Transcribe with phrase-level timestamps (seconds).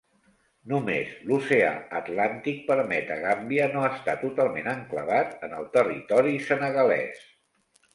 [0.69, 1.67] Només l'Oceà
[1.99, 7.27] Atlàntic permet a Gàmbia no estar totalment enclavat en el territori senegalès.